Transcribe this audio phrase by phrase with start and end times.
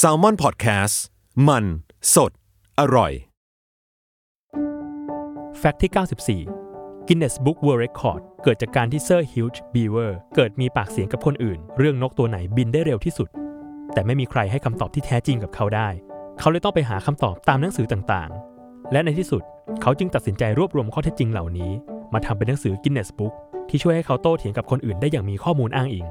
[0.00, 0.94] Salmon PODCAST
[1.48, 1.64] มัน
[2.14, 2.32] สด
[2.80, 3.12] อร่อย
[5.58, 5.90] fact ที่
[6.48, 13.28] 94 Guinness Book World Record เกิดจากการที่เซอร์ฮิวจ์บีเวอร์เกิดมีปากเสียงกับคนอื่น เรื่องนกตัวไหนบินได้เร็วที่สุด
[13.92, 15.88] แต่ไม่มีใครให้คำตอบที่แท้จริงกับเขาได้
[16.38, 19.42] เขาเลยต้องไปหาคำตอบตามหนังสือต่างๆ และในที่สุด
[19.82, 21.70] เขาจึงตัดสินใจรวบรวมข้อเท็จจริงเหล่านี้
[22.12, 23.34] มาทำเป็นหนังสือ Guinness Book
[23.68, 26.06] ที่ช่วยให้เขาโต้เถียงกับคนอื่นได้อย่างมีข้อมูลอ้างอิง